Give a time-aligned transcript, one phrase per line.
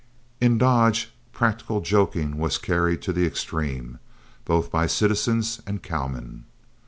[0.41, 3.99] In Dodge practical joking was carried to the extreme,
[4.45, 6.45] both by citizens and cowmen.